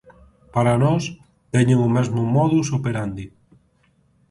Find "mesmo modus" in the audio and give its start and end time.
1.97-2.67